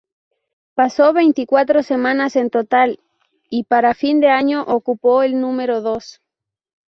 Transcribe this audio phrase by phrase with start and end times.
[0.73, 2.97] Pasó veinticuatro semanas en total
[3.51, 6.21] y para fin de año, ocupó el número dos.